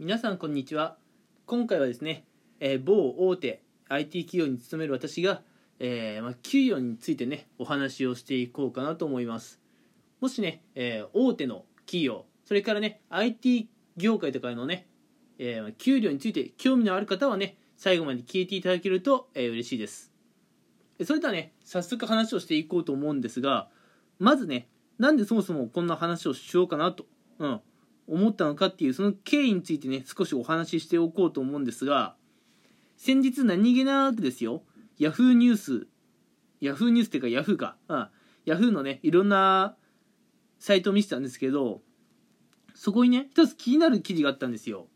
[0.00, 0.96] 皆さんこんにちは。
[1.44, 2.24] 今回はですね、
[2.60, 5.42] えー某大手 IT 企業に勤める私が、
[5.80, 9.58] えーまあ、給与についてねお話をしていこうかなと思います。
[10.20, 14.86] もしね、えー大手の企業それからね IT 業界とかのね、
[15.40, 20.12] えー給料について興味のある方はね最後まで聞いていただけると、えー嬉しいです。
[21.04, 23.68] それではね早速話をしていこうと思うんですが
[24.20, 24.68] まずね
[25.00, 27.04] なんでそもそもこんな話をしようかなと、
[27.40, 27.60] うん、
[28.08, 32.16] 思ったのかっていうその経緯についてね少しお話ししておこうと思うんですが
[32.96, 34.62] 先日何気なくですよ
[34.98, 35.86] ヤフーニュース
[36.60, 38.08] ヤフーニュースっていうかヤフーか、うん、
[38.44, 39.76] ヤフーのねいろんな
[40.58, 41.82] サイトを見てたんですけど
[42.74, 44.86] そこにね一つ気になる記事があったんですよ。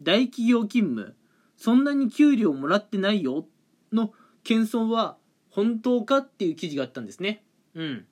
[0.00, 1.14] 大企業勤務。
[1.58, 3.46] そんなに給料もらってないよ。
[3.92, 5.18] の謙遜は
[5.50, 7.44] 本当かっていう記事があったんですね。
[7.74, 8.06] うん。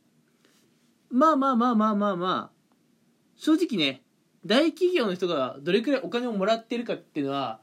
[1.09, 2.61] まあまあまあまあまあまあ。
[3.37, 4.03] 正直ね
[4.47, 7.61] 大企業の人がどれくらいお金をもらってるかっていうのは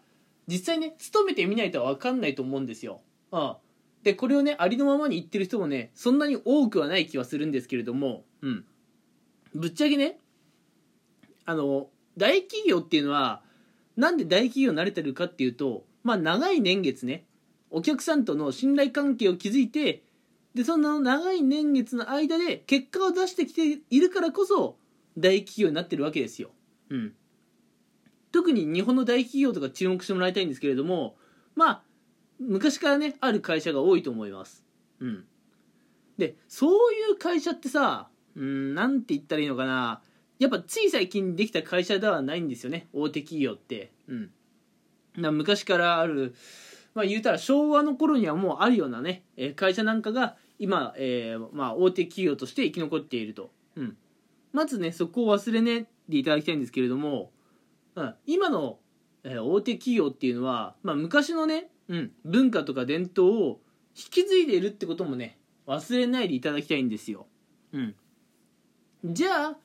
[0.48, 3.02] 実際ね勤めてみないと分かんないと思うんですよ。
[3.32, 3.55] うん、
[4.04, 8.65] でこれをねありのままに言ってる人もねそんなに多くはない気はするんですけれども、うん、
[9.54, 10.20] ぶっちゃけね
[11.46, 13.41] あの大企業っていうのは
[13.96, 17.26] なんで大企業になれてるかっていうとまあ長い年月ね
[17.70, 20.04] お客さんとの信頼関係を築いて
[20.54, 24.77] でその長い年月の間で結果を出してきているからこそ
[25.18, 26.52] 大企業になってるわけですよ。
[26.90, 27.13] うん、
[28.32, 31.16] 特に日本の大企業とか注目してもらいたいんですけれども
[31.55, 31.82] まあ
[32.40, 34.63] 昔からねある会社が多いと思います。
[34.99, 35.26] うん、
[36.18, 40.02] でそういう会社ってさうんなんて言ったらいいのかな。
[40.40, 43.91] やっぱつい最近できた会社ではないんですよね大手企業って。
[44.08, 44.32] うん、
[45.18, 46.35] な昔からある
[46.93, 49.24] まあ言うたら昭和の頃にはもうあるようなね
[49.55, 53.98] 会社なんかが今、えーまあ、大手企業として生き残っていると、うん、
[54.54, 57.32] まずねそこを忘れねでいただきたいんですけれども、
[57.96, 58.80] うん、今の、
[59.24, 63.60] えー大手企業っていうのは、まあ、昔のね、うん、文化とか伝統を
[63.96, 67.28] 引き継いでいるってこともね忘れないでいただきたいんですよ、
[67.74, 67.96] うん、
[69.04, 69.58] じゃあ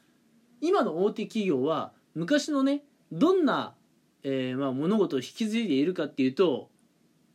[0.60, 3.74] 今の大手企業は昔のねどんな、
[4.22, 6.70] えーまあ、物事を引き継いでいるかっていうと、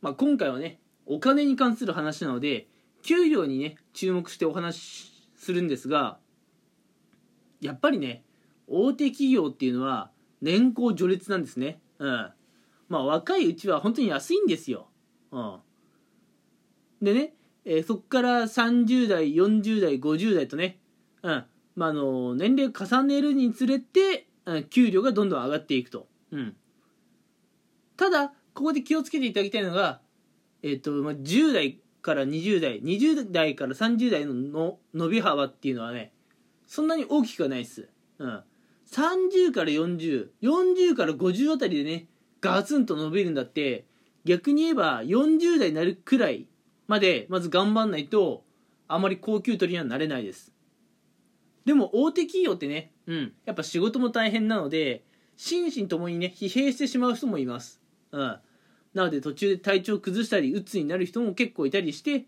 [0.02, 2.66] まあ、今回はねお金に関する話なので
[3.02, 6.18] 給料にね注目してお話しするんですが
[7.60, 8.24] やっぱりね
[8.68, 10.10] 大手企業っていうのは
[10.42, 11.80] 年功序列なんですね。
[11.98, 12.30] うん。
[12.88, 14.88] まあ若いうちは本当に安いんですよ。
[15.32, 15.58] うん。
[17.02, 17.34] でね、
[17.64, 20.78] えーそっから30代40代50代とね
[21.22, 21.44] うん。
[21.76, 26.06] まああの年齢を重ねるにつれて、うん、給料がどんどん上がっていくと。
[26.30, 26.56] うん。
[27.96, 30.00] ただここで気をつけていただきたいのが
[30.62, 36.12] えっ、と、まあ、10代から20代20代から30代のの伸び幅っていうのはね
[36.66, 38.42] そんなに大きくはないです、うん、
[38.90, 42.06] 30から4040から50あたりでね
[42.40, 43.84] ガツンと伸びるんだって。
[44.28, 46.46] 逆に言えば40代になるくらい
[46.86, 48.44] までまず頑張んないと
[48.86, 50.52] あまり高級取りにはなれないです。
[51.64, 55.02] でも大手企業ってね、うん、やっぱ仕事も大変なので
[55.36, 58.40] 心身ともにね疲弊してしまう人もいます、うん、な
[59.04, 62.24] ので途中で体調崩したり鬱になる人も結構いたりして、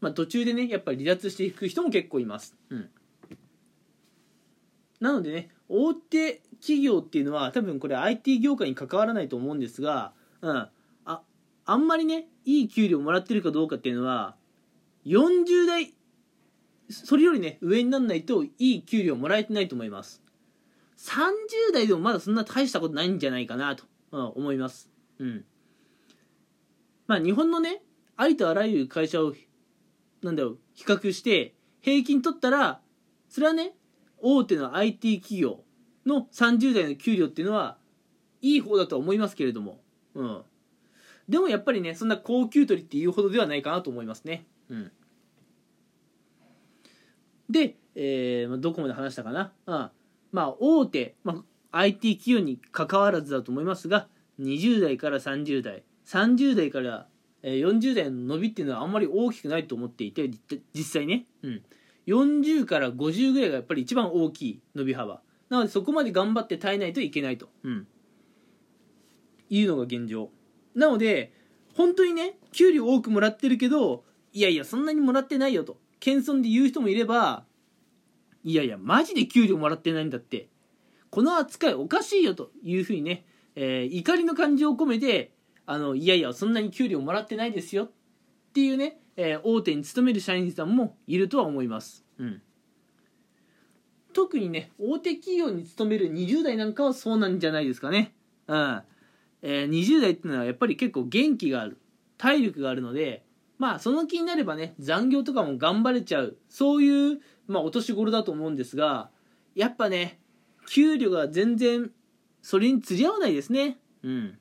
[0.00, 2.88] まあ、途中でねやっぱり離脱していく人も結構います、うん、
[5.00, 10.68] なのでね大手企業っていうのは多分これ IT 業界に関わらないと思うんですが、うん、
[11.04, 11.22] あ
[11.64, 14.36] あんまりねいい給料もらってるかどうかっていうのは
[15.06, 15.94] 40代
[16.90, 20.22] それよりね上にならないといい給料もらえてないと思います。
[20.98, 24.88] 30代でもまだそんな大したことないんじゃないかなと、うん、思います。
[25.18, 25.44] うん。
[27.06, 27.82] まあ日本のね
[28.16, 29.34] ありとあらゆる会社を
[30.22, 32.80] なんだろう比較して平均取ったら
[33.28, 33.74] それはね
[34.26, 35.60] 大手の IT 企業
[36.06, 37.76] の30代の給料っていうのは
[38.40, 39.80] いい方だとは思いますけれども、
[40.14, 40.42] うん、
[41.28, 44.92] でもやっぱりねそんな高級取りっていうほどではないかなと思いますね、うん、
[47.50, 49.90] で、えーまあ、どこまで話したかな、うん、
[50.32, 54.08] まあ大手、まあ、IT 企業に関わらずだと思いますが
[54.40, 57.08] 20代から30代30代から
[57.42, 60.30] 40代の伸びっていうのはあんまり大きくないと思っていて
[60.74, 61.62] 実際ね、うん、
[62.06, 65.22] 40から50ぐらいがやっぱり一番大きい伸び幅。
[65.48, 67.86] なのでそこまで頑張って耐えないといけないと、うん、
[69.50, 70.30] いうのが現状。
[70.74, 71.32] なので
[71.74, 75.78] 本当にね給料多くもらってるけどいやいやそんなにもらってないよと。
[76.00, 77.44] 謙遜で言う人もいれば
[78.42, 80.48] いやいやマジで給料もらってないんだって。
[81.10, 83.24] この扱いおかしいよというふうにね、
[83.54, 85.32] えー怒りの感情を込めて
[85.64, 87.90] あのいやいやそんなに給料もらってないですよっ
[88.52, 92.42] ていうね、えー大手に勤める社員さんもいるとは思います、うん、
[94.14, 98.14] 特にね大手企業に勤める20代なんかはそうなんじゃないですかね。
[98.46, 98.82] うん。
[99.42, 101.78] えー、20代っていうのはやっぱり結構元気がある。
[102.16, 103.24] 体力があるので
[103.58, 106.38] まあその気になればね残業とかも頑張れちゃう。
[106.48, 109.10] そういう、まあ、お年頃だと思うんですが
[109.54, 110.20] やっぱね
[110.70, 111.90] 給料が全然
[112.40, 113.78] それに釣り合わないですね。
[114.04, 114.38] うん。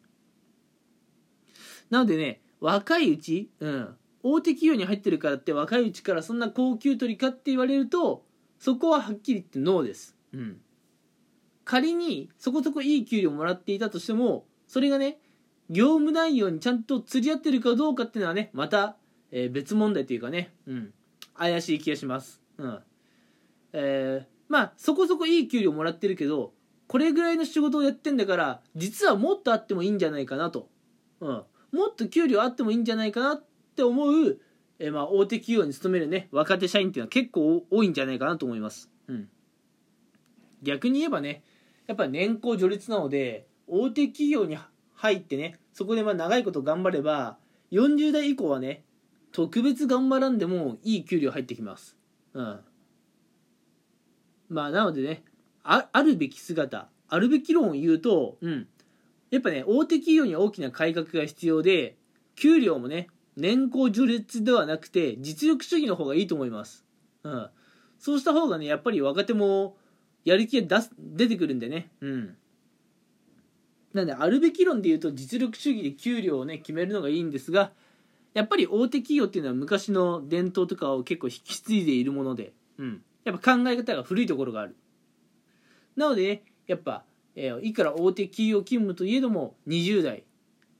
[1.89, 8.23] なのでね若いうち、うん、大手企業に入ってるからって若いうちからそんな高級取りかって言われると
[8.57, 10.57] そこははっきり言ってノーです、うん、
[11.65, 15.17] 仮にそこそこいい給料もらっていたとしてもそれがね
[15.69, 18.95] 業務内容にちゃんと釣り合ってるかどうかっていうのはねまた、
[19.31, 20.93] えー、別問題というかね、うん、
[21.37, 22.79] 怪しい気がします、うん。
[23.73, 26.53] えー、まあそこそこいい給料もらってるけど
[26.87, 30.69] これぐらいの仕事をやってんだから実はもっとあってもいいんじゃないかなと、
[31.21, 33.43] うん、もっと給料あってもいいんじゃないかなっ
[33.73, 34.39] って思う、
[34.77, 39.27] えー、まあ大手企業に勤めるね若手社員っていうのは結構多いんじゃないかなと思います、うん、
[40.61, 41.43] 逆に言えばね
[41.87, 44.57] やっぱ年功序列なので大手企業に
[44.95, 47.37] 入ってねそこでまあ長いこと頑張れば
[47.71, 48.83] 40代以降はね
[49.31, 51.97] 特別頑張らんでもいい給料入ってきます。
[52.33, 52.59] うん。
[54.49, 55.23] まあなのでね
[55.63, 58.67] ああるべき姿あるべき論を言うと、うん、
[59.31, 61.95] やっぱね大手企業には大きな改革が必要で
[62.35, 66.85] 給料もね年功序列ではなくて実力主義の方がいいと思います、
[67.23, 67.49] うん、
[67.99, 69.75] そうした方がねやっぱり若手も
[70.25, 71.89] やる気が出す出てくるんでね。
[72.01, 72.37] うん。
[73.93, 77.71] なんであるべき論で言うと実力主義で給料をね決めるのがいいんですが
[78.33, 84.75] やっぱり大手企業っていうのは昔の伝統とかを結構引き継いでいるもので、うん、やっぱ考え方が古いところがある。
[85.95, 87.03] なので、ね、やっぱ、
[87.35, 90.23] えー、いくら大手企業勤務といえども20代。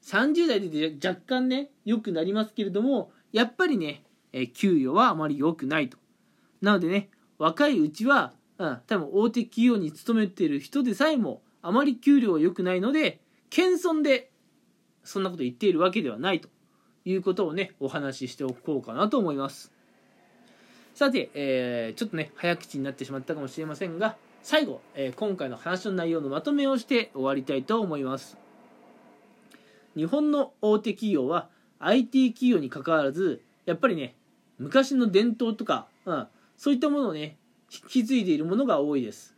[0.04, 5.98] 30代で若干ね良くなりますけれどもやっぱりね、え、給与はあまり良くないと。
[6.62, 13.20] なのでね若いうちは、うん、多分大手企業に勤めている人でさえもあまり給料は良くないので
[13.50, 14.30] 謙遜で
[15.04, 16.50] そんなこと言っているわけではないと。
[17.06, 19.72] いうことをねお話ししておこうかなと思います。
[20.96, 28.43] さて、えー、ちょっとね早口になってしまったかもしれませんが最後、えー、今回の話の内容のまとめをして終わりたいと思います。
[29.96, 31.50] 日本の大手企業は
[31.80, 34.16] IT 企業にかかわらずやっぱりね
[34.60, 37.38] 昔の伝統とか、うん、そういったものをね
[37.72, 39.34] 引き継いでいるものが多いです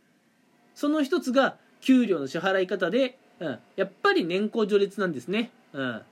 [0.74, 5.50] その一つが給料の支払い方で、うん、やっぱり年功序列なんですね。
[5.72, 6.02] うん。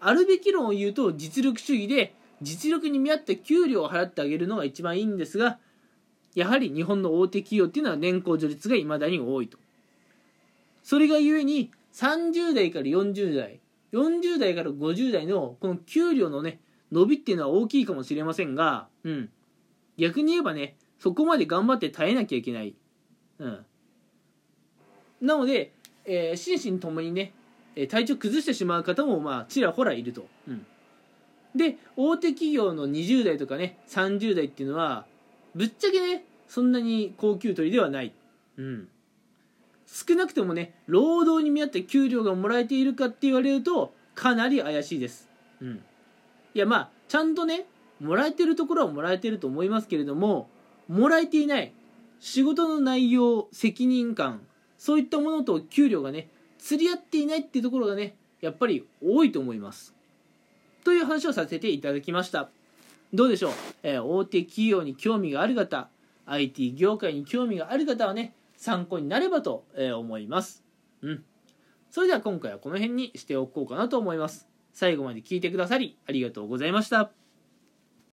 [0.00, 5.58] あるべき論を言うと実力主義で、実力に見合った給料を払ってあげるのが一番いいんですが、
[6.34, 9.58] やはり日本の大手企業っていうのは年功序列が未だに多いと。
[10.82, 13.60] それがゆえに30代から40代、
[13.92, 16.60] 40代から50代のこの給料のね、
[16.90, 19.30] 伸びっていうのは大きいかもしれませんが、うん。
[19.98, 22.74] 逆に言えばね、そこまで頑張って耐えなきゃいけない。
[23.38, 23.66] うん。
[25.22, 25.72] なので、
[26.04, 27.32] えー、心身ともにね
[27.88, 30.66] 体調崩してしまう方もまあちらほらいると、うん、
[31.54, 35.06] で大手企業の20代とかね30代っていうのは
[35.54, 38.12] ぶっちゃけねそんなに高級取りではない、
[38.58, 38.88] うん、
[39.92, 45.28] 少なくともね労働に見合った給料がもらえているかって言われるとかなり怪しいです、
[45.60, 45.82] うん、
[46.54, 47.66] いやまあちゃんとね
[48.00, 50.48] もらえてるところはもらえてると思いますけれども
[50.88, 51.74] もらえていない
[52.20, 54.40] 仕事の内容責任感
[54.78, 59.94] そういったものと給料がね釣り合っていないっていうところがねやっぱり多いと思います。
[60.84, 62.48] という話をさせていただきました。
[63.12, 65.88] どうでしょう、えー、大手企業に興味がある方
[66.26, 69.66] IT 業界に興味がある方はね参考になればと
[69.96, 70.62] 思います。
[71.02, 71.24] うん。
[71.90, 74.48] それでは今回はこの辺にしておこうかなと思います。
[74.72, 77.21] 最後まで聞いてくださりありがとうございました。